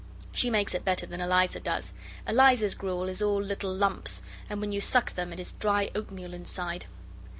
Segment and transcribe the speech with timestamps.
[0.31, 1.93] She makes it better than Eliza does;
[2.27, 6.33] Eliza's gruel is all little lumps, and when you suck them it is dry oatmeal
[6.33, 6.87] inside.